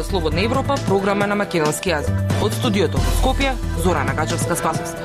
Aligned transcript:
Радио 0.00 0.10
Слободна 0.10 0.40
Европа, 0.40 0.74
програма 0.86 1.26
на 1.26 1.36
македонски 1.36 1.90
јазик. 1.92 2.20
Од 2.40 2.54
студиото 2.56 2.96
во 2.96 3.10
Скопје, 3.18 3.50
Зора 3.84 4.00
Нагачевска 4.08 4.56
Спасовска. 4.56 5.02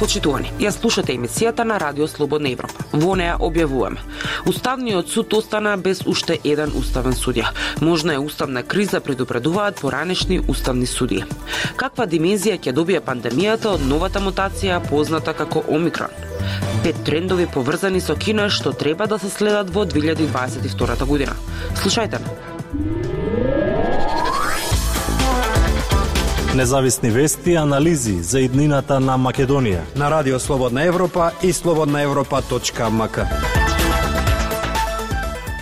Почитувани, 0.00 0.50
ја 0.58 0.72
слушате 0.74 1.14
емисијата 1.14 1.62
на 1.62 1.78
Радио 1.78 2.08
Слободна 2.10 2.50
Европа. 2.50 2.82
Во 2.90 3.14
неја 3.14 3.38
објавуваме. 3.38 4.02
Уставниот 4.50 5.08
суд 5.08 5.38
остана 5.38 5.76
без 5.76 6.02
уште 6.02 6.40
еден 6.42 6.74
уставен 6.74 7.14
судија. 7.14 7.54
Можна 7.80 8.18
е 8.18 8.18
уставна 8.18 8.62
криза 8.62 9.00
предупредуваат 9.00 9.78
поранешни 9.80 10.40
уставни 10.48 10.86
судии. 10.86 11.22
Каква 11.76 12.10
димензија 12.10 12.58
ќе 12.58 12.72
добие 12.72 12.98
пандемијата 13.00 13.78
од 13.78 13.86
новата 13.86 14.18
мутација 14.18 14.82
позната 14.90 15.32
како 15.32 15.62
Омикрон? 15.68 16.10
Пет 16.84 17.04
трендови 17.04 17.46
поврзани 17.46 18.00
со 18.00 18.12
Кина 18.12 18.50
што 18.52 18.74
треба 18.76 19.06
да 19.08 19.16
се 19.18 19.30
следат 19.32 19.70
во 19.72 19.86
2022 19.88 21.06
година. 21.08 21.32
Слушајте 21.80 22.20
ме. 22.20 22.28
Независни 26.54 27.10
вести 27.10 27.52
и 27.52 27.56
анализи 27.56 28.20
за 28.22 28.44
иднината 28.44 29.00
на 29.00 29.16
Македонија. 29.16 29.80
На 29.96 30.10
Радио 30.10 30.38
Слободна 30.38 30.84
Европа 30.84 31.32
и 31.42 31.52
слободнаевропа.мк. 31.52 33.63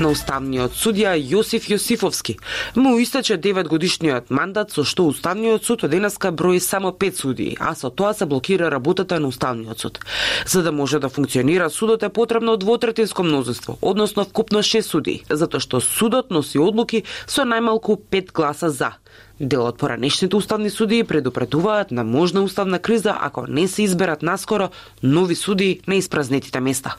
На 0.02 0.09
уставниот 0.11 0.73
судија 0.74 1.12
Јосиф 1.15 1.69
Јосифовски 1.70 2.34
му 2.74 2.96
истече 2.99 3.37
9 3.38 3.68
годишниот 3.71 4.32
мандат 4.35 4.73
со 4.74 4.82
што 4.82 5.04
уставниот 5.07 5.63
суд 5.63 5.85
денеска 5.93 6.32
брои 6.32 6.59
само 6.60 6.90
5 6.90 7.21
судии, 7.21 7.57
а 7.60 7.74
со 7.79 7.90
тоа 7.90 8.10
се 8.15 8.26
блокира 8.26 8.71
работата 8.71 9.21
на 9.21 9.29
уставниот 9.29 9.79
суд. 9.79 10.01
За 10.46 10.63
да 10.63 10.73
може 10.73 10.99
да 10.99 11.09
функционира 11.09 11.71
судот 11.71 12.02
е 12.02 12.09
потребно 12.09 12.57
двотретинско 12.57 13.23
мнозинство, 13.23 13.79
односно 13.82 14.24
вкупно 14.24 14.59
6 14.59 14.82
судии, 14.82 15.23
затоа 15.30 15.60
што 15.60 15.80
судот 15.80 16.35
носи 16.35 16.59
одлуки 16.59 17.04
со 17.26 17.46
најмалку 17.46 17.95
5 18.10 18.32
гласа 18.32 18.71
за, 18.71 18.91
Дел 19.38 19.66
од 19.66 19.79
поранешните 19.79 20.37
уставни 20.37 20.71
судии 20.71 21.04
предупредуваат 21.04 21.91
на 21.91 22.04
можна 22.04 22.43
уставна 22.43 22.79
криза 22.79 23.15
ако 23.21 23.46
не 23.46 23.69
се 23.69 23.82
изберат 23.82 24.23
наскоро 24.23 24.71
нови 25.02 25.35
судии 25.35 25.80
на 25.87 25.95
испразнетите 25.95 26.60
места. 26.60 26.96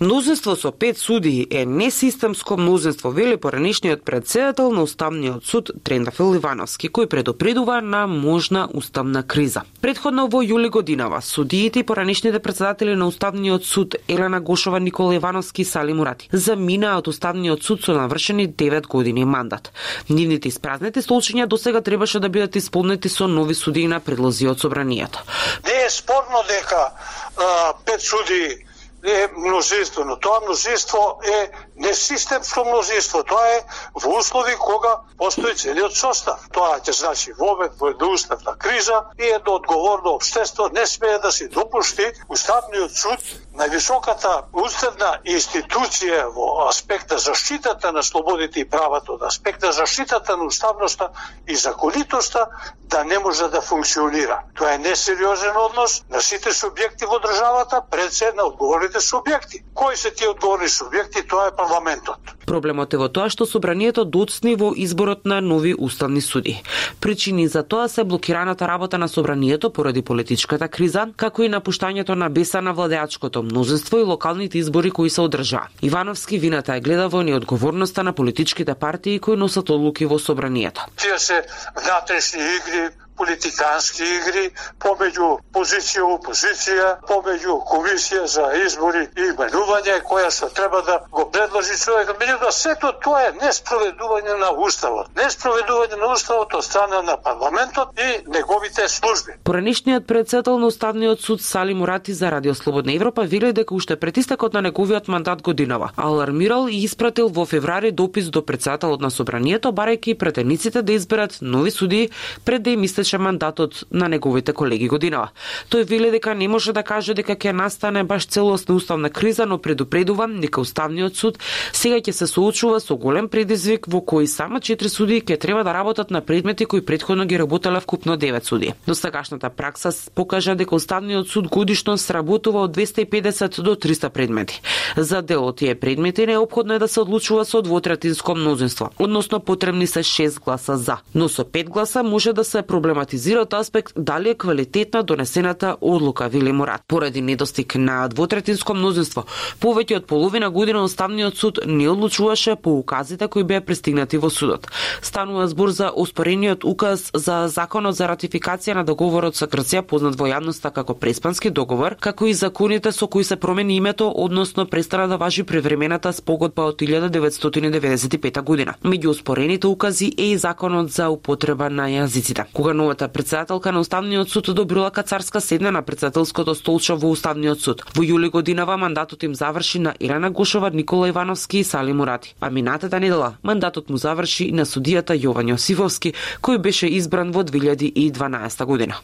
Мнозинство 0.00 0.54
со 0.54 0.70
пет 0.70 0.96
судии 0.98 1.48
е 1.50 1.66
несистемско 1.66 2.56
мнозинство, 2.56 3.10
вели 3.10 3.36
поранешниот 3.36 4.04
председател 4.04 4.70
на 4.70 4.82
Уставниот 4.82 5.44
суд 5.44 5.70
Трендафил 5.82 6.36
Ивановски, 6.36 6.86
кој 6.86 7.08
предупредува 7.10 7.80
на 7.82 8.06
можна 8.06 8.68
уставна 8.70 9.24
криза. 9.26 9.64
Предходно 9.82 10.28
во 10.30 10.44
јули 10.46 10.70
годинава, 10.70 11.18
судиите 11.20 11.80
и 11.80 11.82
поранешните 11.82 12.38
председатели 12.38 12.94
на 12.94 13.08
Уставниот 13.08 13.64
суд 13.64 13.96
Елена 14.08 14.40
Гошова, 14.40 14.78
Никола 14.78 15.16
Ивановски 15.16 15.62
и 15.62 15.64
Сали 15.64 15.92
Мурати 15.92 16.30
заминаа 16.32 17.02
од 17.02 17.08
Уставниот 17.08 17.66
суд 17.66 17.82
со 17.82 17.98
навршени 17.98 18.46
9 18.46 18.86
години 18.86 19.24
мандат. 19.24 19.72
Нивните 20.08 20.48
испразнети 20.48 21.02
столчиња 21.02 21.46
досега 21.46 21.82
требаше 21.82 22.20
да 22.20 22.28
бидат 22.28 22.54
исполнети 22.54 23.08
со 23.08 23.26
нови 23.26 23.54
судии 23.54 23.90
на 23.90 23.98
предлози 23.98 24.46
од 24.46 24.60
собранието. 24.60 25.26
Не 25.66 25.82
е 25.86 25.90
спорно 25.90 26.46
дека 26.46 26.94
а, 27.34 27.74
пет 27.84 28.00
судии 28.00 28.67
е 29.04 29.28
мнозинство, 29.36 30.04
но 30.04 30.16
тоа 30.16 30.40
мнозинство 30.40 31.20
е 31.24 31.50
несистемско 31.76 32.64
мнозинство, 32.64 33.22
тоа 33.24 33.46
е 33.48 33.64
во 33.94 34.18
услови 34.18 34.56
кога 34.56 35.00
постои 35.18 35.54
целиот 35.54 35.96
состав. 35.96 36.48
Тоа 36.52 36.80
ќе 36.80 36.92
значи 36.92 37.32
во 37.38 37.52
момент 37.54 37.78
во 37.78 37.90
една 37.90 38.10
уставна 38.10 38.56
криза 38.58 39.04
и 39.18 39.24
едно 39.24 39.54
одговорно 39.54 40.14
обштество 40.14 40.68
не 40.72 40.86
смее 40.86 41.18
да 41.18 41.32
се 41.32 41.48
допушти 41.48 42.12
Уставниот 42.28 42.92
суд 42.96 43.20
највисоката 43.58 44.32
уставна 44.52 45.18
институција 45.26 46.28
во 46.34 46.68
аспект 46.68 47.10
на 47.10 47.18
заштитата 47.18 47.92
на 47.92 48.02
слободите 48.02 48.60
и 48.60 48.68
правата, 48.68 49.12
од 49.12 49.22
аспект 49.26 49.62
на 49.62 49.72
заштитата 49.72 50.36
на 50.36 50.46
уставноста 50.46 51.10
и 51.48 51.56
законитоста 51.56 52.46
да 52.90 53.04
не 53.04 53.18
може 53.18 53.48
да 53.48 53.60
функционира. 53.60 54.40
Тоа 54.54 54.74
е 54.74 54.78
несериозен 54.78 55.56
однос 55.56 56.02
на 56.10 56.20
сите 56.20 56.54
субјекти 56.54 57.08
во 57.08 57.18
државата 57.20 57.82
пред 57.90 58.12
се 58.12 58.32
на 58.36 58.46
одговорните 58.46 58.98
субјекти. 58.98 59.62
Кои 59.74 59.96
се 59.96 60.10
тие 60.10 60.28
одговорни 60.28 60.68
субјекти? 60.68 61.26
Тоа 61.28 61.48
е 61.48 61.56
парламентот. 61.56 62.34
Проблемот 62.46 62.94
е 62.94 63.00
во 63.02 63.08
тоа 63.12 63.28
што 63.28 63.46
собранието 63.46 64.04
доцни 64.04 64.54
во 64.56 64.72
изборот 64.76 65.26
на 65.26 65.40
нови 65.40 65.74
уставни 65.78 66.20
суди. 66.20 66.62
Причини 67.00 67.48
за 67.48 67.62
тоа 67.62 67.88
се 67.88 68.04
блокираната 68.04 68.68
работа 68.68 68.98
на 68.98 69.08
собранието 69.08 69.70
поради 69.70 70.02
политичката 70.02 70.68
криза, 70.68 71.08
како 71.16 71.42
и 71.42 71.50
напуштањето 71.52 72.14
на 72.14 72.30
беса 72.30 72.62
на 72.62 72.72
владеачкото 72.72 73.42
мнозинство 73.50 73.98
и 73.98 74.02
локалните 74.02 74.58
избори 74.58 74.90
кои 74.90 75.10
се 75.10 75.20
одржаа. 75.20 75.68
Ивановски 75.82 76.38
вината 76.38 76.76
е 76.76 76.80
гледа 76.80 77.08
во 77.08 77.22
неодговорноста 77.22 78.02
на 78.02 78.12
политичките 78.12 78.74
партии 78.74 79.18
кои 79.18 79.36
носат 79.36 79.70
одлуки 79.70 80.06
во 80.06 80.18
собранието. 80.18 80.86
Тие 80.96 81.18
се 81.18 81.42
внатрешни 81.76 82.42
игри, 82.42 82.88
политикански 83.18 84.04
игри 84.16 84.44
помеѓу 84.82 85.28
позиција 85.54 86.02
и 86.02 86.06
опозиција, 86.14 86.88
помеѓу 87.08 87.58
комисија 87.68 88.26
за 88.26 88.46
избори 88.64 89.06
и 89.16 89.28
именување 89.32 89.98
која 90.08 90.30
што 90.34 90.48
треба 90.54 90.82
да 90.86 90.98
го 91.10 91.26
предложи 91.30 91.76
човекот. 91.78 92.20
Меѓутоа 92.22 92.52
сето 92.54 92.92
тоа 93.04 93.24
е 93.28 93.32
неспроведување 93.42 94.38
на 94.40 94.50
уставот. 94.66 95.10
Неспроведување 95.18 95.98
на 96.00 96.12
уставот 96.12 96.54
од 96.54 96.64
страна 96.64 97.02
на 97.02 97.16
парламентот 97.22 97.98
и 97.98 98.08
неговите 98.28 98.88
служби. 98.88 99.38
Поранешниот 99.44 100.06
председател 100.06 100.58
на 100.58 100.66
Уставниот 100.66 101.20
суд 101.20 101.42
Сали 101.42 101.74
Мурати 101.74 102.12
за 102.12 102.30
Радио 102.30 102.54
Слободна 102.54 102.92
Европа 102.92 103.22
вели 103.22 103.52
дека 103.52 103.74
уште 103.74 103.96
пред 103.96 104.16
истекот 104.16 104.54
на 104.54 104.62
неговиот 104.62 105.08
мандат 105.08 105.42
годинава 105.42 105.90
алармирал 105.96 106.68
и 106.68 106.84
испратил 106.84 107.28
во 107.28 107.46
феврари 107.46 107.90
допис 107.90 108.30
до 108.30 108.42
председателот 108.42 109.00
на 109.00 109.10
собранието 109.10 109.72
барајќи 109.72 110.18
претениците 110.18 110.82
да 110.82 110.92
изберат 110.92 111.38
нови 111.40 111.70
судии 111.70 112.10
пред 112.44 112.62
да 112.62 112.70
им 112.70 112.84
истече 112.84 113.07
мандатот 113.16 113.84
на 113.90 114.08
неговите 114.08 114.52
колеги 114.52 114.88
годинава. 114.88 115.30
Тој 115.70 115.84
вели 115.88 116.10
дека 116.10 116.34
не 116.34 116.48
може 116.48 116.72
да 116.72 116.82
каже 116.82 117.14
дека 117.14 117.32
ќе 117.32 117.52
настане 117.56 118.04
баш 118.04 118.26
целосна 118.26 118.74
уставна 118.74 119.10
криза, 119.10 119.46
но 119.46 119.58
предупредува 119.58 120.28
дека 120.28 120.60
Уставниот 120.60 121.16
суд 121.16 121.38
сега 121.72 121.96
ќе 121.96 122.12
се 122.12 122.26
соочува 122.26 122.80
со 122.80 122.96
голем 122.96 123.28
предизвик 123.28 123.86
во 123.88 124.02
кој 124.04 124.26
само 124.26 124.58
4 124.58 124.88
судии 124.88 125.22
ќе 125.22 125.38
треба 125.38 125.64
да 125.64 125.72
работат 125.72 126.10
на 126.10 126.20
предмети 126.20 126.66
кои 126.66 126.84
предходно 126.84 127.24
ги 127.24 127.38
работеле 127.38 127.80
вкупно 127.80 128.18
9 128.18 128.44
суди. 128.44 128.74
До 128.86 128.94
сегашната 128.94 129.50
пракса 129.50 129.92
покажа 130.14 130.54
дека 130.54 130.74
Уставниот 130.74 131.28
суд 131.28 131.48
годишно 131.48 131.98
сработува 131.98 132.66
од 132.66 132.76
250 132.76 133.62
до 133.62 133.74
300 133.74 134.08
предмети. 134.08 134.60
За 134.96 135.22
дел 135.22 135.46
од 135.46 135.56
тие 135.56 135.74
предмети 135.74 136.26
необходно 136.26 136.74
е 136.74 136.78
да 136.78 136.88
се 136.88 137.00
одлучува 137.00 137.44
со 137.44 137.62
двотретинско 137.62 138.34
мнозинство, 138.34 138.90
односно 138.98 139.40
потребни 139.40 139.86
се 139.86 140.02
6 140.02 140.40
гласа 140.40 140.76
за, 140.76 140.96
но 141.14 141.28
со 141.28 141.44
5 141.44 141.68
гласа 141.68 142.02
може 142.02 142.32
да 142.32 142.44
се 142.44 142.62
проблем 142.62 142.97
од 142.98 143.54
аспект 143.54 143.92
дали 143.96 144.30
е 144.30 144.34
квалитетна 144.34 145.02
донесената 145.02 145.76
одлука, 145.80 146.28
вели 146.28 146.52
Мурат. 146.52 146.80
Поради 146.88 147.20
недостиг 147.20 147.74
на 147.74 148.08
двотретинско 148.08 148.74
мнозинство, 148.74 149.24
повеќе 149.60 149.96
од 149.96 150.06
половина 150.06 150.50
година 150.50 150.82
Уставниот 150.82 151.36
суд 151.36 151.58
не 151.66 151.88
одлучуваше 151.88 152.56
по 152.56 152.78
указите 152.78 153.28
кои 153.28 153.44
беа 153.44 153.60
пристигнати 153.60 154.18
во 154.18 154.30
судот. 154.30 154.68
Станува 155.02 155.48
збор 155.48 155.70
за 155.70 155.90
оспорениот 155.94 156.64
указ 156.64 157.10
за 157.14 157.48
законот 157.48 157.96
за 157.96 158.08
ратификација 158.08 158.74
на 158.74 158.84
договорот 158.84 159.36
со 159.36 159.46
Грција, 159.46 159.82
познат 159.82 160.16
во 160.18 160.28
јавноста 160.28 160.72
како 160.72 160.94
Преспански 160.94 161.50
договор, 161.50 161.96
како 162.00 162.26
и 162.26 162.34
законите 162.34 162.92
со 162.92 163.06
кои 163.06 163.24
се 163.24 163.36
промени 163.36 163.76
името, 163.76 164.12
односно 164.16 164.66
престана 164.66 165.08
да 165.08 165.16
важи 165.16 165.42
превремената 165.42 166.12
спогодба 166.12 166.62
од 166.62 166.80
1995 166.80 168.42
година. 168.42 168.74
Меѓу 168.84 169.08
оспорените 169.10 169.66
укази 169.66 170.12
е 170.18 170.32
и 170.32 170.36
законот 170.36 170.90
за 170.90 171.08
употреба 171.10 171.70
на 171.70 171.88
јазиците. 171.88 172.44
Кога 172.52 172.74
новата 172.88 173.08
председателка 173.08 173.72
на 173.72 173.80
Уставниот 173.80 174.30
суд 174.30 174.48
одобрила 174.48 174.90
Кацарска 174.90 175.40
седна 175.40 175.70
на 175.70 175.82
председателското 175.82 176.54
столче 176.54 176.94
во 176.94 177.10
Уставниот 177.10 177.60
суд. 177.60 177.82
Во 177.94 178.02
јули 178.02 178.30
годинава 178.30 178.76
мандатот 178.80 179.22
им 179.22 179.34
заврши 179.34 179.78
на 179.78 179.92
Ирена 180.00 180.30
Гушова, 180.30 180.70
Никола 180.70 181.08
Ивановски 181.08 181.58
и 181.58 181.64
Сали 181.64 181.92
Мурати. 181.92 182.34
А 182.40 182.50
минатата 182.50 183.00
недела 183.00 183.34
мандатот 183.42 183.90
му 183.90 183.96
заврши 183.96 184.44
и 184.44 184.52
на 184.52 184.64
судијата 184.64 185.12
Јован 185.12 185.52
Јосифовски, 185.52 186.14
кој 186.40 186.58
беше 186.58 186.88
избран 186.88 187.32
во 187.32 187.44
2012 187.44 188.64
година. 188.64 188.94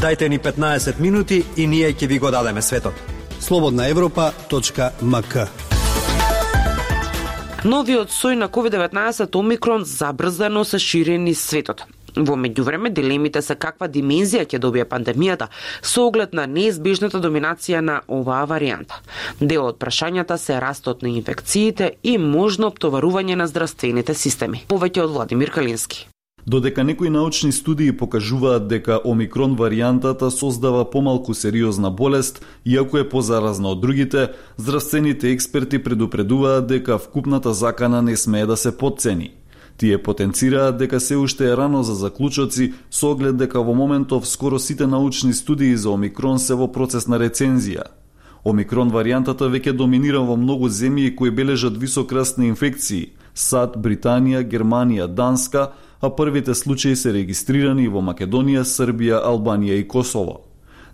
Дайте 0.00 0.28
ни 0.28 0.38
15 0.38 1.00
минути 1.00 1.44
и 1.56 1.66
ние 1.66 1.92
ќе 1.92 2.06
ви 2.06 2.18
го 2.18 2.30
дадеме 2.30 2.62
светот. 2.62 2.94
Слободна 3.40 3.84
Слободнаевропа.мк 3.84 5.63
Новиот 7.64 8.10
сој 8.12 8.36
на 8.36 8.50
COVID-19 8.52 9.36
Омикрон 9.40 9.86
забрзано 9.88 10.64
се 10.68 10.78
шири 10.78 11.16
низ 11.16 11.40
светот. 11.40 11.86
Во 12.12 12.36
меѓувреме, 12.36 12.90
дилемите 12.92 13.40
се 13.40 13.56
каква 13.56 13.88
димензија 13.88 14.44
ќе 14.44 14.60
добие 14.60 14.84
пандемијата 14.84 15.48
со 15.80 16.04
оглед 16.10 16.36
на 16.36 16.44
неизбежната 16.44 17.22
доминација 17.24 17.80
на 17.80 18.02
оваа 18.06 18.44
варијанта. 18.52 19.00
Дел 19.40 19.64
од 19.72 19.80
прашањата 19.80 20.36
се 20.36 20.60
растот 20.60 21.00
на 21.00 21.08
инфекциите 21.16 21.94
и 22.02 22.18
можно 22.18 22.68
обтоварување 22.68 23.40
на 23.40 23.48
здравствените 23.48 24.12
системи. 24.12 24.66
Повеќе 24.68 25.08
од 25.08 25.16
Владимир 25.16 25.50
Калински. 25.50 26.04
Додека 26.46 26.84
некои 26.84 27.10
научни 27.10 27.52
студии 27.52 27.92
покажуваат 27.96 28.66
дека 28.68 28.98
омикрон 29.04 29.56
варијантата 29.56 30.28
создава 30.28 30.84
помалку 30.90 31.34
сериозна 31.34 31.90
болест, 31.90 32.44
иако 32.64 32.98
е 32.98 33.08
позаразна 33.08 33.68
од 33.72 33.80
другите, 33.80 34.28
здравствените 34.56 35.30
експерти 35.30 35.78
предупредуваат 35.78 36.66
дека 36.66 36.98
вкупната 36.98 37.54
закана 37.54 38.02
не 38.02 38.16
смее 38.16 38.46
да 38.46 38.56
се 38.56 38.76
подцени. 38.76 39.32
Тие 39.76 39.98
потенцираат 39.98 40.76
дека 40.76 41.00
се 41.00 41.16
уште 41.16 41.48
е 41.50 41.56
рано 41.56 41.82
за 41.82 41.94
заклучоци, 41.94 42.72
со 42.90 43.10
оглед 43.10 43.36
дека 43.36 43.62
во 43.64 43.74
моментов 43.74 44.28
скоро 44.28 44.58
сите 44.58 44.86
научни 44.86 45.32
студии 45.32 45.76
за 45.76 45.90
омикрон 45.90 46.38
се 46.38 46.54
во 46.54 46.68
процес 46.68 47.08
на 47.08 47.16
рецензија. 47.16 47.88
Омикрон 48.44 48.92
варијантата 48.92 49.48
веќе 49.48 49.72
доминира 49.72 50.20
во 50.20 50.36
многу 50.36 50.68
земји 50.68 51.16
кои 51.16 51.30
бележат 51.30 51.80
висок 51.80 52.12
раст 52.12 52.38
на 52.38 52.44
инфекции– 52.44 53.12
САД, 53.34 53.76
Британија, 53.82 54.44
Германија, 54.46 55.08
Данска, 55.08 55.72
а 56.04 56.16
првите 56.16 56.54
случаи 56.54 56.96
се 56.96 57.12
регистрирани 57.16 57.86
во 57.88 58.02
Македонија, 58.04 58.60
Србија, 58.68 59.22
Албанија 59.24 59.78
и 59.80 59.86
Косово. 59.88 60.42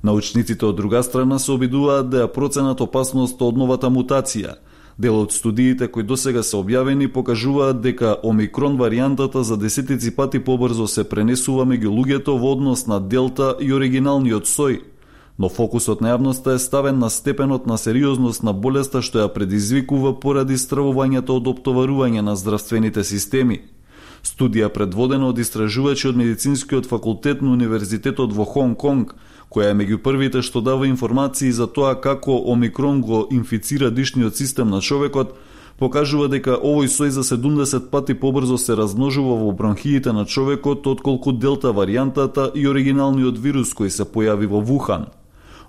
Научниците 0.06 0.66
од 0.66 0.76
друга 0.76 1.02
страна 1.02 1.38
се 1.38 1.50
обидуваат 1.52 2.10
да 2.10 2.20
ја 2.22 2.28
проценат 2.30 2.80
опасност 2.80 3.42
од 3.42 3.58
новата 3.58 3.90
мутација. 3.90 4.54
Дел 4.98 5.18
од 5.18 5.32
студиите 5.34 5.88
кои 5.88 6.06
досега 6.06 6.44
се 6.46 6.60
објавени 6.60 7.08
покажуваат 7.10 7.80
дека 7.82 8.14
омикрон 8.22 8.76
варијантата 8.78 9.42
за 9.42 9.56
десетици 9.56 10.14
пати 10.14 10.38
побрзо 10.38 10.86
се 10.86 11.04
пренесува 11.04 11.66
меѓу 11.66 11.90
луѓето 11.90 12.38
во 12.38 12.52
однос 12.52 12.86
на 12.86 13.00
делта 13.00 13.56
и 13.60 13.72
оригиналниот 13.72 14.46
сој, 14.46 14.78
но 15.38 15.48
фокусот 15.48 16.00
на 16.00 16.14
јавноста 16.14 16.54
е 16.54 16.62
ставен 16.62 16.98
на 16.98 17.10
степенот 17.10 17.66
на 17.66 17.78
сериозност 17.78 18.42
на 18.46 18.52
болеста 18.52 19.02
што 19.02 19.26
ја 19.26 19.34
предизвикува 19.34 20.20
поради 20.20 20.54
стравувањето 20.54 21.42
од 21.42 21.50
оптоварување 21.56 22.22
на 22.22 22.36
здравствените 22.36 23.04
системи. 23.04 23.62
Студија 24.22 24.68
предводена 24.68 25.28
од 25.28 25.38
истражувачи 25.38 26.08
од 26.08 26.16
медицинскиот 26.16 26.86
факултет 26.86 27.42
на 27.42 27.52
Универзитетот 27.52 28.32
во 28.36 28.44
Хонг 28.44 28.78
Конг, 28.78 29.14
која 29.48 29.70
е 29.72 29.78
меѓу 29.78 29.98
првите 30.04 30.42
што 30.42 30.60
дава 30.60 30.88
информации 30.88 31.52
за 31.52 31.66
тоа 31.66 31.94
како 32.00 32.36
омикрон 32.52 33.00
го 33.00 33.26
инфицира 33.30 33.90
дишниот 33.90 34.36
систем 34.36 34.70
на 34.70 34.80
човекот, 34.80 35.36
покажува 35.78 36.28
дека 36.28 36.58
овој 36.58 36.88
сој 36.92 37.14
за 37.16 37.24
70 37.24 37.88
пати 37.90 38.14
побрзо 38.14 38.58
се 38.58 38.76
размножува 38.76 39.38
во 39.44 39.52
бронхиите 39.52 40.12
на 40.12 40.26
човекот 40.26 40.86
отколку 40.86 41.32
делта 41.32 41.72
варијантата 41.72 42.50
и 42.54 42.66
оригиналниот 42.68 43.38
вирус 43.38 43.72
кој 43.74 43.88
се 43.88 44.04
појави 44.04 44.46
во 44.46 44.60
Вухан– 44.60 45.08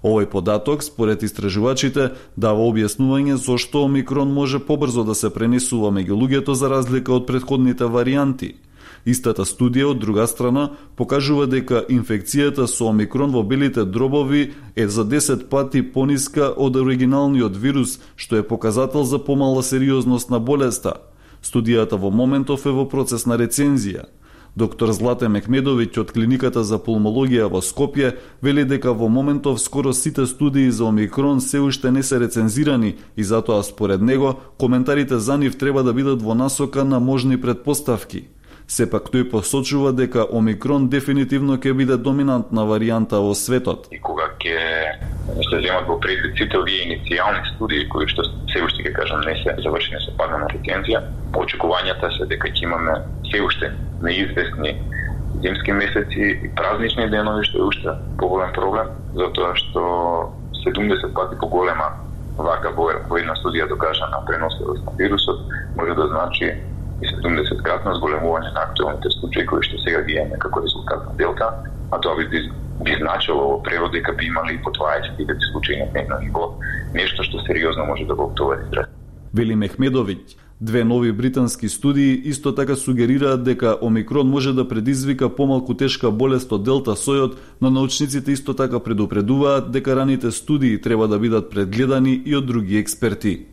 Овој 0.03 0.25
податок, 0.25 0.81
според 0.83 1.21
истражувачите, 1.23 2.17
дава 2.35 2.65
објаснување 2.65 3.37
зошто 3.37 3.85
омикрон 3.85 4.33
може 4.33 4.59
побрзо 4.59 5.03
да 5.05 5.13
се 5.15 5.29
пренесува 5.29 5.91
меѓу 5.93 6.17
луѓето 6.17 6.57
за 6.57 6.69
разлика 6.69 7.13
од 7.13 7.27
предходните 7.29 7.85
варианти. 7.85 8.55
Истата 9.05 9.45
студија, 9.45 9.91
од 9.93 9.99
друга 10.01 10.25
страна, 10.27 10.71
покажува 10.97 11.45
дека 11.49 11.83
инфекцијата 11.89 12.65
со 12.67 12.89
омикрон 12.89 13.31
во 13.33 13.43
белите 13.43 13.85
дробови 13.85 14.53
е 14.75 14.87
за 14.87 15.05
10 15.05 15.47
пати 15.49 15.81
пониска 15.81 16.49
од 16.49 16.75
оригиналниот 16.81 17.57
вирус, 17.57 17.99
што 18.15 18.41
е 18.41 18.47
показател 18.47 19.03
за 19.03 19.19
помала 19.19 19.63
сериозност 19.63 20.29
на 20.29 20.39
болеста. 20.39 20.93
Студијата 21.41 21.97
во 21.97 22.09
моментов 22.09 22.65
е 22.65 22.73
во 22.73 22.85
процес 22.89 23.25
на 23.25 23.37
рецензија. 23.37 24.05
Доктор 24.55 24.91
Злате 24.91 25.29
Мехмедовиќ 25.31 26.01
од 26.01 26.09
клиниката 26.11 26.63
за 26.67 26.75
пулмологија 26.83 27.45
во 27.53 27.61
Скопје 27.63 28.09
вели 28.43 28.65
дека 28.67 28.91
во 28.91 29.07
моментов 29.07 29.61
скоро 29.63 29.93
сите 29.95 30.25
студии 30.27 30.71
за 30.71 30.85
омикрон 30.89 31.39
се 31.39 31.61
уште 31.63 31.91
не 31.91 32.03
се 32.03 32.19
рецензирани 32.19 32.97
и 33.15 33.23
затоа 33.23 33.63
според 33.63 34.01
него 34.01 34.35
коментарите 34.59 35.19
за 35.19 35.37
нив 35.37 35.57
треба 35.57 35.83
да 35.83 35.93
бидат 35.93 36.21
во 36.21 36.35
насока 36.35 36.83
на 36.83 36.99
можни 36.99 37.39
предпоставки. 37.41 38.27
Сепак 38.67 39.07
тој 39.11 39.29
посочува 39.31 39.93
дека 39.95 40.27
омикрон 40.27 40.89
дефинитивно 40.89 41.55
ќе 41.55 41.71
биде 41.71 41.95
доминантна 41.97 42.67
варијанта 42.67 43.23
во 43.23 43.31
светот. 43.35 43.87
И 43.91 43.99
кога 43.99 44.30
ќе 44.41 44.57
се 45.49 45.61
земат 45.61 45.87
во 45.87 45.99
предвид 46.01 46.37
сите 46.37 46.57
овие 46.57 46.85
иницијални 46.85 47.41
студии 47.53 47.87
кои 47.89 48.07
што 48.11 48.25
се 48.51 48.63
уште 48.65 48.83
ќе 48.83 48.93
кажам 48.97 49.21
не 49.25 49.35
се 49.43 49.55
завршени 49.63 50.01
со 50.03 50.13
падна 50.17 50.41
на 50.43 50.49
рецензија, 50.53 51.01
очекувањата 51.37 52.09
се 52.17 52.27
дека 52.31 52.49
ќе 52.49 52.65
имаме 52.67 52.97
се 53.31 53.41
уште 53.45 53.71
неизвестни 54.01 54.75
зимски 55.41 55.71
месеци 55.71 56.27
и 56.43 56.49
празнични 56.55 57.09
денови, 57.09 57.45
што 57.47 57.57
е 57.57 57.67
уште 57.69 57.95
поголем 58.19 58.51
проблем, 58.57 58.91
затоа 59.15 59.53
што 59.55 59.83
70 60.65 61.13
пати 61.13 61.37
поголема 61.39 61.91
вака 62.37 62.73
во 62.75 62.89
една 63.17 63.35
студија 63.39 63.69
докажана 63.69 64.23
преносливост 64.27 64.85
на 64.85 64.91
вирусот, 64.97 65.39
може 65.77 65.95
да 65.95 66.07
значи 66.07 66.51
и 67.01 67.07
70 67.07 67.61
кратно 67.63 67.95
зголемување 67.97 68.53
на 68.53 68.65
актуалните 68.67 69.09
случаи 69.19 69.45
кои 69.45 69.63
што 69.65 69.79
сега 69.85 70.01
ги 70.05 70.17
имаме 70.19 70.37
како 70.39 70.61
резултат 70.65 71.07
на 71.07 71.13
Делта, 71.17 71.49
а 71.91 71.99
тоа 71.99 72.15
би, 72.17 72.51
би 72.83 72.95
значило 72.99 73.47
во 73.49 73.63
превод 73.63 73.91
дека 73.91 74.13
би 74.13 74.25
имали 74.25 74.53
и 74.55 74.61
по 74.63 74.69
20 74.69 75.51
случаи 75.51 75.79
на 75.79 75.85
дневно 75.91 76.19
ниво, 76.19 76.53
нешто 76.93 77.23
што 77.23 77.39
сериозно 77.45 77.85
може 77.85 78.05
да 78.05 78.15
го 78.15 78.23
оптовари 78.23 78.61
здраве. 78.67 78.87
Вели 79.33 79.55
Мехмедовиќ, 79.55 80.19
Две 80.61 80.83
нови 80.83 81.11
британски 81.11 81.69
студии 81.69 82.21
исто 82.25 82.55
така 82.55 82.75
сугерираат 82.75 83.43
дека 83.43 83.77
омикрон 83.81 84.29
може 84.29 84.53
да 84.53 84.67
предизвика 84.67 85.35
помалку 85.35 85.73
тешка 85.73 86.11
болест 86.11 86.51
од 86.53 86.61
делта 86.63 86.93
сојот, 86.93 87.33
но 87.61 87.71
научниците 87.73 88.31
исто 88.31 88.53
така 88.53 88.79
предупредуваат 88.79 89.71
дека 89.71 89.95
раните 89.95 90.31
студии 90.31 90.77
треба 90.81 91.07
да 91.07 91.19
бидат 91.19 91.49
прегледани 91.49 92.13
и 92.25 92.35
од 92.35 92.45
други 92.45 92.77
експерти. 92.77 93.45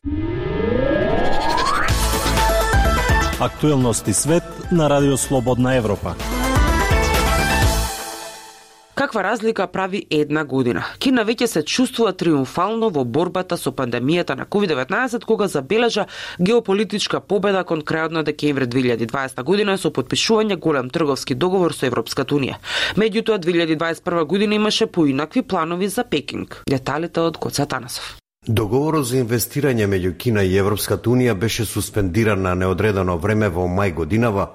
Актуелности 3.40 4.12
свет 4.12 4.44
на 4.72 4.90
Радио 4.90 5.16
Слободна 5.16 5.76
Европа. 5.76 6.14
Каква 8.98 9.24
разлика 9.24 9.66
прави 9.66 10.06
една 10.10 10.42
година? 10.44 10.82
Кина 10.98 11.22
веќе 11.22 11.46
се 11.46 11.60
чувствува 11.62 12.10
триумфално 12.18 12.88
во 12.90 13.04
борбата 13.06 13.54
со 13.54 13.70
пандемијата 13.70 14.34
на 14.34 14.42
COVID-19 14.42 15.22
кога 15.24 15.46
забележа 15.46 16.06
геополитичка 16.42 17.20
победа 17.20 17.62
кон 17.62 17.84
крајот 17.86 18.10
на 18.10 18.24
декември 18.26 18.66
2020 18.66 19.44
година 19.44 19.78
со 19.78 19.92
подпишување 19.94 20.58
голем 20.58 20.90
трговски 20.90 21.38
договор 21.38 21.78
со 21.78 21.86
Европската 21.86 22.34
унија. 22.34 22.58
Меѓутоа 22.96 23.38
2021 23.38 24.24
година 24.24 24.54
имаше 24.54 24.86
поинакви 24.86 25.42
планови 25.42 25.88
за 25.88 26.04
Пекинг. 26.04 26.62
Деталите 26.66 27.20
од 27.20 27.38
Коца 27.38 27.66
Танасов. 27.66 28.16
Договорот 28.48 29.06
за 29.06 29.22
инвестирање 29.22 29.86
меѓу 29.86 30.16
Кина 30.18 30.42
и 30.42 30.58
Европската 30.58 31.10
унија 31.10 31.38
беше 31.38 31.64
суспендиран 31.64 32.42
на 32.42 32.54
неодредено 32.54 33.18
време 33.18 33.48
во 33.48 33.70
мај 33.70 33.94
годинава 33.94 34.50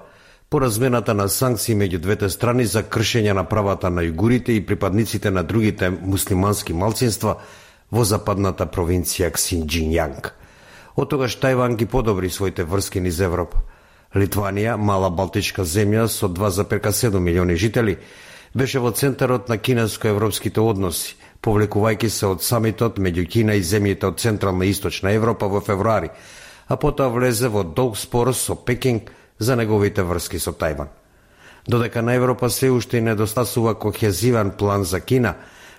по 0.54 0.60
размената 0.60 1.14
на 1.18 1.24
санкции 1.28 1.74
меѓу 1.74 1.98
двете 1.98 2.28
страни 2.30 2.62
за 2.64 2.84
кршење 2.86 3.32
на 3.34 3.42
правата 3.42 3.88
на 3.90 4.04
југурите 4.06 4.54
и 4.54 4.60
припадниците 4.62 5.30
на 5.34 5.42
другите 5.42 5.88
муслимански 5.90 6.72
малцинства 6.72 7.32
во 7.90 8.04
западната 8.06 8.68
провинција 8.70 9.32
Ксинџинјанг. 9.34 10.28
Од 10.94 11.10
тогаш 11.10 11.34
Тајван 11.42 11.74
ги 11.74 11.88
подобри 11.90 12.30
своите 12.30 12.62
врски 12.62 13.02
низ 13.02 13.18
Европа. 13.18 13.64
Литванија, 14.14 14.76
мала 14.76 15.10
балтичка 15.10 15.66
земја 15.66 16.06
со 16.06 16.30
2,7 16.30 17.18
милиони 17.18 17.56
жители, 17.56 17.96
беше 18.54 18.78
во 18.78 18.94
центарот 18.94 19.48
на 19.48 19.58
кинеско-европските 19.58 20.62
односи, 20.62 21.16
повлекувајќи 21.42 22.08
се 22.08 22.30
од 22.30 22.46
самитот 22.46 23.02
меѓу 23.02 23.26
Кина 23.26 23.58
и 23.58 23.66
земјите 23.74 24.06
од 24.06 24.22
Централна 24.22 24.70
и 24.70 24.70
Источна 24.70 25.18
Европа 25.18 25.50
во 25.50 25.58
февруари, 25.58 26.14
а 26.68 26.76
потоа 26.76 27.10
влезе 27.10 27.50
во 27.50 27.64
долг 27.64 27.98
спор 27.98 28.30
со 28.34 28.54
Пекинг 28.54 29.10
за 29.38 29.56
неговите 29.56 30.02
врски 30.02 30.38
со 30.38 30.52
Тајван. 30.52 30.88
Додека 31.68 32.02
на 32.02 32.14
Европа 32.14 32.50
се 32.50 32.70
уште 32.70 33.00
недостасува 33.00 33.74
кохезиван 33.74 34.50
план 34.50 34.84
за 34.84 35.00
Кина, 35.00 35.34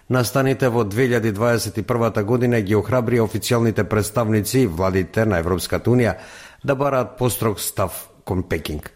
настаните 0.10 0.70
во 0.70 0.84
2021 0.84 2.24
година 2.24 2.62
ги 2.62 2.76
охрабри 2.76 3.20
официјалните 3.20 3.84
представници 3.84 4.60
и 4.60 4.68
владите 4.68 5.26
на 5.26 5.40
Европската 5.40 5.90
Унија 5.90 6.18
да 6.64 6.76
бараат 6.76 7.18
построг 7.18 7.60
став 7.60 8.10
кон 8.26 8.44
Пекинг. 8.44 8.92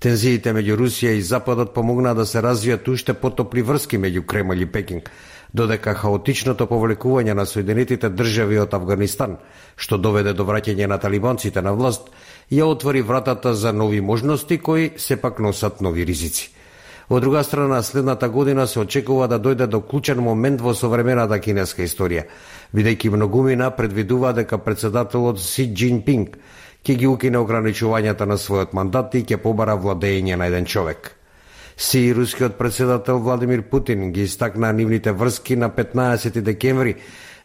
Тензиите 0.00 0.52
меѓу 0.52 0.76
Русија 0.76 1.14
и 1.16 1.22
Западот 1.22 1.72
помогнаа 1.74 2.14
да 2.14 2.26
се 2.26 2.42
развијат 2.44 2.88
уште 2.88 3.14
потопли 3.14 3.62
врски 3.62 3.98
меѓу 3.98 4.26
Кремљ 4.26 4.62
и 4.62 4.66
Пекинг, 4.66 5.10
додека 5.52 5.94
хаотичното 5.94 6.66
повлекување 6.66 7.34
на 7.34 7.46
Соединетите 7.46 8.10
држави 8.10 8.58
од 8.58 8.74
Афганистан, 8.74 9.36
што 9.76 9.98
доведе 9.98 10.32
до 10.32 10.44
враќање 10.44 10.86
на 10.86 10.98
талибанците 10.98 11.62
на 11.62 11.72
власт, 11.72 12.10
ја 12.50 12.64
отвори 12.64 13.02
вратата 13.02 13.54
за 13.54 13.72
нови 13.72 14.00
можности 14.00 14.58
кои 14.58 14.90
сепак 14.96 15.38
носат 15.38 15.80
нови 15.80 16.06
ризици. 16.06 16.50
Во 17.08 17.20
друга 17.20 17.44
страна, 17.44 17.82
следната 17.82 18.28
година 18.28 18.66
се 18.66 18.80
очекува 18.80 19.28
да 19.28 19.38
дојде 19.38 19.66
до 19.66 19.80
клучен 19.80 20.18
момент 20.18 20.60
во 20.60 20.74
современата 20.74 21.38
кинеска 21.38 21.84
историја, 21.86 22.24
бидејќи 22.74 23.10
многумина 23.14 23.70
предвидува 23.70 24.32
дека 24.32 24.58
председателот 24.58 25.38
Си 25.40 25.70
Джинпинг 25.74 26.34
ќе 26.82 26.96
ги 26.98 27.06
укине 27.06 27.38
ограничувањата 27.38 28.26
на 28.26 28.34
својот 28.38 28.74
мандат 28.74 29.14
и 29.14 29.22
ќе 29.22 29.38
побара 29.42 29.76
владење 29.78 30.36
на 30.36 30.46
еден 30.50 30.66
човек. 30.66 31.14
Си 31.78 31.98
и 31.98 32.14
рускиот 32.14 32.58
председател 32.58 33.18
Владимир 33.18 33.62
Путин 33.62 34.12
ги 34.12 34.22
истакна 34.22 34.72
нивните 34.72 35.12
врски 35.12 35.56
на 35.56 35.70
15 35.70 36.40
декември 36.40 36.94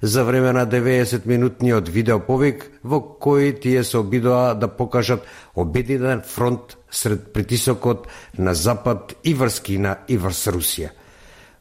за 0.02 0.24
време 0.24 0.54
на 0.54 0.64
90-минутниот 0.68 1.90
видеоповик 1.90 2.64
во 2.84 3.02
кој 3.20 3.60
тие 3.60 3.84
се 3.84 4.00
обидоа 4.00 4.56
да 4.56 4.72
покажат 4.72 5.28
обединен 5.56 6.24
фронт 6.24 6.78
сред 6.92 7.34
притисокот 7.34 8.08
на 8.38 8.54
Запад 8.54 9.16
и 9.24 9.34
врз 9.34 9.60
Кина 9.60 9.98
и 10.08 10.18
врз 10.18 10.48
Русија. 10.48 10.90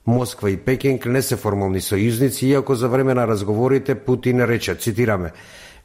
Москва 0.06 0.50
и 0.50 0.56
Пекинг 0.56 1.06
не 1.06 1.22
се 1.22 1.36
формални 1.36 1.80
сојузници, 1.82 2.46
иако 2.46 2.74
за 2.74 2.88
време 2.88 3.14
на 3.14 3.26
разговорите 3.26 3.94
Путин 3.94 4.40
рече, 4.46 4.74
цитираме, 4.74 5.32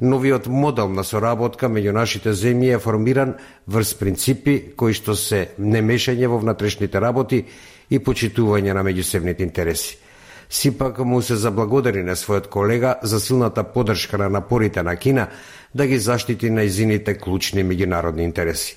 Новиот 0.02 0.48
модел 0.48 0.90
на 0.90 1.04
соработка 1.04 1.70
меѓу 1.72 1.94
нашите 1.96 2.34
земји 2.36 2.76
е 2.76 2.80
формиран 2.80 3.36
врз 3.68 3.94
принципи 3.96 4.76
кои 4.76 4.94
што 4.94 5.16
се 5.16 5.56
немешање 5.60 6.28
во 6.28 6.40
внатрешните 6.42 7.00
работи 7.00 7.46
и 7.90 8.00
почитување 8.00 8.74
на 8.76 8.84
меѓусебните 8.84 9.48
интереси. 9.48 9.98
Сипак 10.50 11.00
му 11.00 11.22
се 11.22 11.36
заблагодари 11.36 12.04
на 12.04 12.16
својот 12.16 12.50
колега 12.52 12.96
за 13.04 13.20
силната 13.20 13.64
поддршка 13.64 14.18
на 14.18 14.30
напорите 14.30 14.84
на 14.84 14.96
Кина 14.96 15.28
да 15.74 15.88
ги 15.88 15.98
заштити 15.98 16.52
најзините 16.52 17.16
клучни 17.20 17.64
меѓународни 17.64 18.28
интереси. 18.28 18.76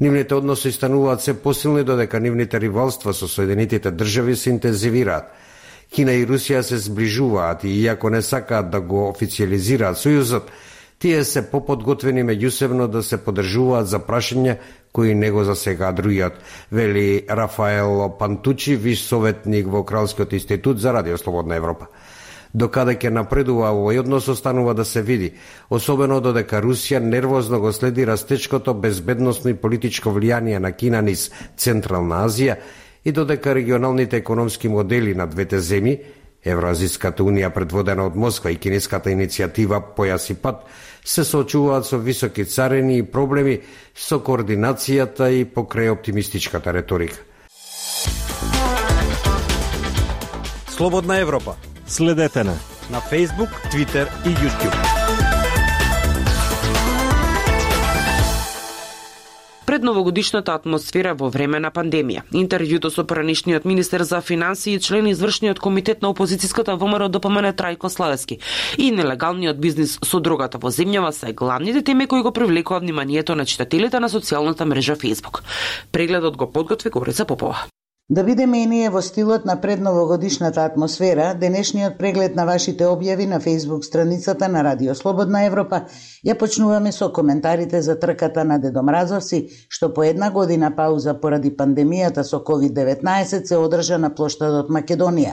Нивните 0.00 0.34
односи 0.34 0.72
стануваат 0.72 1.20
се 1.22 1.34
посилни 1.42 1.84
додека 1.84 2.20
нивните 2.20 2.60
ривалства 2.60 3.14
со 3.14 3.28
Соединетите 3.28 3.90
држави 3.90 4.36
се 4.36 4.50
интензивираат. 4.50 5.24
Кина 5.92 6.14
и 6.16 6.24
Русија 6.24 6.62
се 6.64 6.78
сближуваат 6.80 7.64
и 7.64 7.72
иако 7.82 8.10
не 8.10 8.22
сакаат 8.22 8.70
да 8.72 8.80
го 8.80 9.08
официализираат 9.10 9.98
сојузот, 10.00 10.48
тие 10.98 11.24
се 11.24 11.42
поподготвени 11.50 12.24
меѓусебно 12.24 12.86
да 12.88 13.02
се 13.02 13.18
подржуваат 13.20 13.90
за 13.92 14.00
прашања 14.00 14.56
кои 14.92 15.14
не 15.14 15.30
го 15.30 15.44
засега 15.44 15.92
другиот, 15.92 16.32
вели 16.72 17.26
Рафаело 17.28 18.08
Пантучи, 18.18 18.76
виш 18.76 19.04
советник 19.04 19.68
во 19.68 19.84
Кралскиот 19.84 20.32
институт 20.32 20.80
за 20.80 20.92
Радио 20.92 21.18
Слободна 21.18 21.56
Европа. 21.60 21.88
Докаде 22.54 22.98
ќе 23.00 23.08
напредува 23.12 23.70
овој 23.72 24.00
однос 24.00 24.28
останува 24.28 24.74
да 24.74 24.84
се 24.84 25.02
види, 25.02 25.32
особено 25.70 26.20
додека 26.20 26.60
Русија 26.60 27.00
нервозно 27.00 27.60
го 27.60 27.72
следи 27.72 28.06
растечкото 28.06 28.74
безбедносно 28.74 29.50
и 29.50 29.60
политичко 29.60 30.08
влијание 30.08 30.58
на 30.58 30.72
Кина 30.72 31.00
низ 31.02 31.30
Централна 31.56 32.24
Азија 32.28 32.56
и 33.04 33.12
додека 33.12 33.54
регионалните 33.54 34.16
економски 34.16 34.68
модели 34.68 35.14
на 35.14 35.26
двете 35.26 35.58
земји, 35.58 35.98
евразиската 36.44 37.22
унија 37.22 37.52
предводена 37.54 38.06
од 38.06 38.16
Москва 38.16 38.50
и 38.50 38.56
кинеската 38.56 39.10
иницијатива 39.10 39.80
Појас 39.96 40.30
и 40.32 40.34
пат, 40.34 40.66
се 41.04 41.24
соочуваат 41.24 41.86
со 41.86 41.98
високи 41.98 42.44
царени 42.44 42.98
и 42.98 43.02
проблеми 43.02 43.60
со 43.94 44.18
координацијата 44.18 45.30
и 45.30 45.44
покрај 45.44 45.90
оптимистичката 45.92 46.72
реторика. 46.72 47.16
Слободна 50.68 51.18
Европа. 51.18 51.56
Следете 51.86 52.44
на 52.44 52.58
на 52.90 53.00
Facebook, 53.00 53.50
Twitter 53.70 54.06
и 54.24 54.34
YouTube. 54.34 55.21
Пред 59.82 59.86
новогодишната 59.86 60.54
атмосфера 60.54 61.14
во 61.18 61.28
време 61.28 61.58
на 61.58 61.70
пандемија. 61.74 62.22
Интервјуто 62.30 62.90
со 62.90 63.02
поранишниот 63.02 63.64
министер 63.66 64.04
за 64.06 64.20
финансии 64.20 64.76
и 64.76 64.80
член 64.80 65.08
извршниот 65.10 65.58
комитет 65.58 66.02
на 66.02 66.12
опозицијската 66.12 66.76
ВМРО 66.78 67.08
ДПМН 67.08 67.50
Трајко 67.58 67.88
Славески 67.90 68.38
и 68.78 68.92
нелегалниот 68.92 69.58
бизнис 69.58 69.98
со 69.98 70.20
дрогата 70.20 70.62
во 70.62 70.70
земјава 70.70 71.10
се 71.10 71.32
главните 71.32 71.82
теми 71.82 72.06
кои 72.06 72.22
го 72.22 72.32
привлекува 72.32 72.80
вниманието 72.80 73.34
на 73.34 73.44
читателите 73.44 73.98
на 73.98 74.08
социјалната 74.08 74.64
мрежа 74.64 74.94
Facebook. 74.94 75.42
Прегледот 75.92 76.36
го 76.36 76.52
подготви 76.52 76.90
Горица 76.90 77.24
Попова. 77.24 77.66
Да 78.12 78.22
бидеме 78.24 78.58
и 78.62 78.66
ние 78.66 78.88
во 78.92 79.00
стилот 79.00 79.46
на 79.48 79.54
предновогодишната 79.60 80.64
атмосфера, 80.68 81.30
денешниот 81.40 81.94
преглед 81.96 82.34
на 82.36 82.44
вашите 82.44 82.84
објави 82.84 83.24
на 83.30 83.38
Facebook 83.40 83.86
страницата 83.88 84.48
на 84.52 84.64
Радио 84.64 84.94
Слободна 84.94 85.40
Европа 85.46 85.78
ја 86.20 86.36
почнуваме 86.36 86.92
со 86.92 87.08
коментарите 87.08 87.80
за 87.80 87.96
трката 87.96 88.44
на 88.44 88.58
Дедомразовци, 88.60 89.48
што 89.68 89.94
по 89.94 90.04
една 90.04 90.28
година 90.30 90.74
пауза 90.76 91.14
поради 91.14 91.56
пандемијата 91.56 92.20
со 92.20 92.44
COVID-19 92.44 93.46
се 93.48 93.56
одржа 93.56 93.98
на 93.98 94.12
площадот 94.14 94.68
Македонија. 94.68 95.32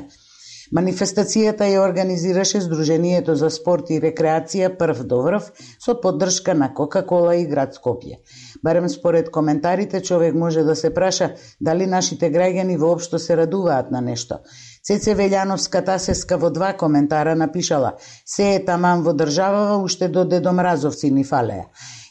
Манифестацијата 0.69 1.65
ја 1.65 1.79
организираше 1.81 2.59
Сдруженијето 2.61 3.33
за 3.33 3.47
спорт 3.49 3.87
и 3.89 3.95
рекреација 4.03 4.67
Прв 4.77 4.99
до 5.11 5.21
врв 5.25 5.47
со 5.81 5.95
поддршка 6.01 6.53
на 6.53 6.67
Кока-кола 6.77 7.33
и 7.41 7.47
град 7.49 7.73
Скопје. 7.73 8.19
Барем 8.63 8.89
според 8.89 9.31
коментарите, 9.31 10.01
човек 10.01 10.35
може 10.35 10.63
да 10.63 10.75
се 10.75 10.93
праша 10.93 11.31
дали 11.59 11.87
нашите 11.87 12.29
граѓани 12.31 12.77
воопшто 12.77 13.19
се 13.19 13.37
радуваат 13.37 13.89
на 13.91 14.01
нешто. 14.01 14.43
Цеце 14.83 15.15
Велјановска 15.17 15.81
Тасеска 15.85 16.37
во 16.37 16.51
два 16.53 16.73
коментара 16.73 17.35
напишала 17.35 17.95
«Се 18.25 18.55
е 18.55 18.65
таман 18.65 19.01
во 19.01 19.13
државава, 19.13 19.81
уште 19.83 20.07
до 20.07 20.25
дедомразовци 20.25 21.09
ни 21.09 21.23
фалеа». 21.23 21.65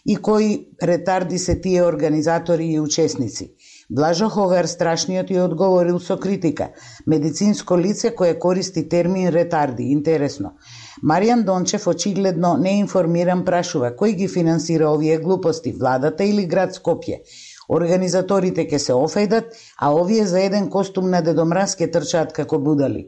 И 0.07 0.17
кои 0.17 0.67
ретарди 0.83 1.39
се 1.39 1.61
тие 1.61 1.83
организатори 1.85 2.67
и 2.67 2.81
учесници. 2.81 3.55
Блажо 3.91 4.27
Ховер 4.29 4.67
страшниот 4.69 5.31
ја 5.33 5.47
одговорил 5.49 5.99
со 5.99 6.19
критика. 6.21 6.67
Медицинско 7.07 7.77
лице 7.77 8.11
кое 8.11 8.35
користи 8.35 8.83
термин 8.83 9.29
ретарди. 9.33 9.93
Интересно. 9.93 10.51
Маријан 11.03 11.45
Дончев 11.45 11.87
очигледно 11.89 12.59
не 12.59 12.81
информиран 12.81 13.45
прашува 13.47 13.95
кој 13.97 14.13
ги 14.19 14.29
финансира 14.29 14.91
овие 14.91 15.17
глупости, 15.19 15.73
владата 15.73 16.25
или 16.25 16.45
град 16.45 16.77
Скопје. 16.77 17.23
Организаторите 17.69 18.67
ќе 18.69 18.79
се 18.79 18.93
офајдат, 18.93 19.57
а 19.81 19.95
овие 19.95 20.27
за 20.27 20.41
еден 20.41 20.69
костум 20.69 21.09
на 21.11 21.23
дедомраз 21.23 21.75
ке 21.77 21.89
трчаат 21.89 22.33
како 22.37 22.59
будали. 22.59 23.07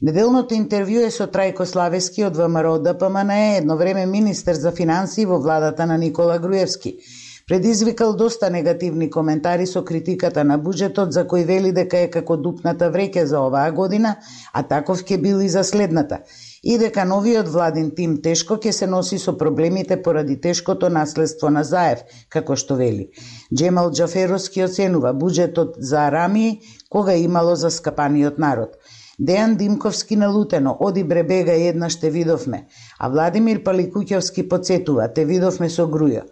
Неделното 0.00 0.58
интервју 0.58 1.06
е 1.06 1.10
со 1.10 1.28
Трајко 1.30 1.64
Славески 1.64 2.26
од 2.26 2.34
ВМРО 2.36 2.80
ДПМН, 2.82 3.30
едно 3.62 3.76
време 3.76 4.06
министер 4.06 4.58
за 4.58 4.74
финансии 4.74 5.24
во 5.24 5.38
владата 5.38 5.86
на 5.86 5.96
Никола 5.96 6.38
Груевски. 6.38 6.98
Предизвикал 7.48 8.16
доста 8.16 8.50
негативни 8.50 9.06
коментари 9.10 9.66
со 9.70 9.84
критиката 9.86 10.42
на 10.44 10.56
буџетот 10.58 11.12
за 11.14 11.22
кој 11.30 11.44
вели 11.46 11.68
дека 11.72 11.98
е 12.02 12.08
како 12.10 12.36
дупната 12.36 12.88
вреќе 12.90 13.22
за 13.30 13.38
оваа 13.38 13.70
година, 13.70 14.16
а 14.52 14.62
таков 14.66 15.04
ќе 15.06 15.18
бил 15.22 15.44
и 15.46 15.48
за 15.48 15.62
следната 15.62 16.18
и 16.64 16.78
дека 16.82 17.04
новиот 17.06 17.46
владин 17.46 17.92
тим 17.94 18.16
тешко 18.22 18.56
ќе 18.64 18.72
се 18.74 18.88
носи 18.90 19.18
со 19.22 19.36
проблемите 19.38 20.00
поради 20.02 20.34
тешкото 20.40 20.90
наследство 20.90 21.50
на 21.56 21.62
Заев, 21.62 22.02
како 22.28 22.56
што 22.56 22.74
вели. 22.80 23.12
Джемал 23.54 23.92
Джаферовски 23.92 24.64
оценува 24.64 25.12
буџетот 25.14 25.76
за 25.78 26.00
Арами 26.08 26.60
кога 26.90 27.14
имало 27.14 27.54
за 27.54 27.70
скапаниот 27.70 28.42
народ. 28.42 28.74
Дејан 29.20 29.54
Димковски 29.56 30.16
налутено, 30.16 30.76
оди 30.80 31.04
бребега 31.04 31.52
еднаш 31.52 32.00
те 32.00 32.10
видовме, 32.10 32.66
а 32.98 33.08
Владимир 33.08 33.62
Паликуќевски 33.62 34.48
подсетува, 34.48 35.06
те 35.14 35.24
видовме 35.24 35.70
со 35.70 35.86
груја. 35.86 36.26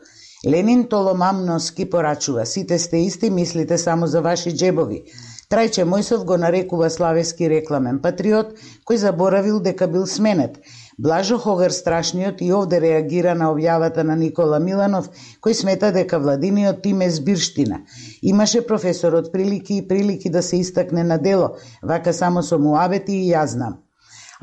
Ленин 0.47 0.89
Толомамноски 0.89 1.91
порачува, 1.91 2.47
сите 2.47 2.79
сте 2.79 2.97
исти, 2.97 3.31
мислите 3.31 3.79
само 3.79 4.07
за 4.07 4.21
ваши 4.21 4.51
джебови. 4.53 5.05
Трајче 5.49 5.85
Мојсов 5.89 6.25
го 6.29 6.37
нарекува 6.37 6.91
славески 6.91 7.49
рекламен 7.49 8.01
патриот, 8.05 8.51
кој 8.85 9.01
заборавил 9.01 9.61
дека 9.65 9.89
бил 9.89 10.05
сменет. 10.07 10.59
Блажо 10.99 11.39
Хогар 11.39 11.73
Страшниот 11.73 12.43
и 12.45 12.51
овде 12.53 12.81
реагира 12.81 13.35
на 13.35 13.49
објавата 13.55 14.05
на 14.05 14.17
Никола 14.21 14.59
Миланов, 14.61 15.09
кој 15.41 15.57
смета 15.61 15.93
дека 15.97 16.19
владиниот 16.19 16.83
тим 16.83 17.01
е 17.01 17.11
збирштина. 17.11 17.81
Имаше 18.23 18.67
професорот 18.67 19.33
прилики 19.33 19.77
и 19.77 19.89
прилики 19.89 20.31
да 20.31 20.43
се 20.43 20.57
истакне 20.57 21.05
на 21.05 21.19
дело, 21.19 21.57
вака 21.83 22.13
само 22.13 22.43
со 22.43 22.59
муабети 22.59 23.17
и 23.17 23.33
јас 23.33 23.57
знам. 23.57 23.81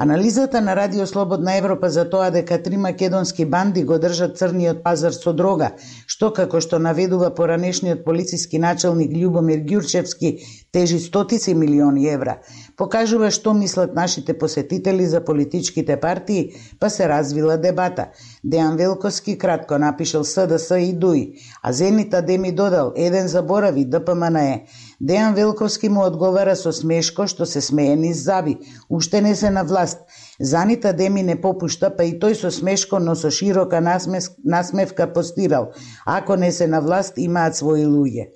Анализата 0.04 0.62
на 0.62 0.76
Радио 0.76 1.08
Слободна 1.08 1.58
Европа 1.58 1.90
за 1.90 2.10
тоа 2.10 2.32
дека 2.32 2.64
три 2.64 2.78
македонски 2.78 3.46
банди 3.46 3.84
го 3.84 4.00
држат 4.02 4.34
црниот 4.38 4.80
пазар 4.82 5.14
со 5.14 5.30
дрога, 5.30 5.68
што 6.10 6.32
како 6.34 6.58
што 6.58 6.80
наведува 6.82 7.30
поранешниот 7.38 8.02
полициски 8.08 8.58
началник 8.58 9.14
Љубомир 9.14 9.62
Ѓурчевски 9.62 10.32
тежи 10.72 11.00
стотици 11.00 11.54
милиони 11.54 12.06
евра, 12.08 12.38
покажува 12.78 13.32
што 13.32 13.54
мислат 13.54 13.96
нашите 13.96 14.38
посетители 14.38 15.06
за 15.06 15.20
политичките 15.26 15.98
партии, 16.00 16.54
па 16.80 16.90
се 16.90 17.10
развила 17.10 17.58
дебата. 17.58 18.08
Дејан 18.46 18.78
Велковски 18.78 19.38
кратко 19.38 19.78
напишал 19.78 20.24
СДС 20.24 20.80
и 20.80 20.94
ДУИ, 20.94 21.34
а 21.64 21.74
Зенита 21.74 22.22
Деми 22.22 22.52
додал, 22.52 22.94
еден 22.96 23.28
заборави, 23.28 23.86
ДПМН 23.86 24.36
е. 24.36 24.66
Дејан 25.04 25.34
Велковски 25.36 25.90
му 25.90 26.06
одговара 26.06 26.56
со 26.56 26.72
смешко 26.72 27.28
што 27.28 27.46
се 27.46 27.62
смее 27.62 27.96
низ 27.96 28.24
заби. 28.24 28.58
Уште 28.90 29.22
не 29.22 29.36
се 29.36 29.50
на 29.50 29.64
власт. 29.64 30.00
Занита 30.40 30.94
Деми 30.94 31.24
не 31.24 31.36
попушта, 31.42 31.90
па 31.90 32.04
и 32.04 32.16
тој 32.20 32.34
со 32.34 32.52
смешко, 32.52 33.00
но 33.00 33.16
со 33.16 33.32
широка 33.32 33.82
насмевка 33.82 35.14
постирал. 35.14 35.72
Ако 36.06 36.36
не 36.36 36.52
се 36.52 36.68
на 36.68 36.82
власт, 36.82 37.18
имаат 37.18 37.60
своји 37.60 37.86
луѓе. 37.86 38.32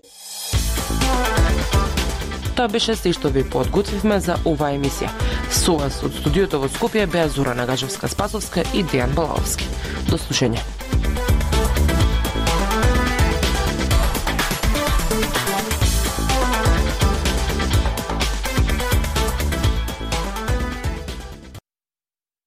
Тоа 2.56 2.72
беше 2.72 2.96
се 2.96 3.12
што 3.12 3.28
ви 3.36 3.44
подготвивме 3.44 4.16
за 4.24 4.38
оваа 4.48 4.72
емисија. 4.78 5.12
Со 5.52 5.76
вас 5.76 6.00
од 6.08 6.16
студиото 6.16 6.62
во 6.64 6.72
Скопје 6.72 7.04
беа 7.04 7.28
Зора 7.28 7.52
Нагажевска 7.58 8.08
Спасовска 8.08 8.64
и 8.72 8.84
Дејан 8.84 9.12
Балаовски. 9.18 9.68
До 10.08 10.16
слушање. 10.16 10.64